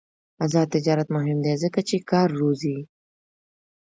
[0.45, 2.77] آزاد تجارت مهم دی ځکه چې کار روزي.